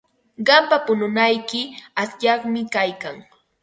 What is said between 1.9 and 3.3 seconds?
asyaqmi kaykan.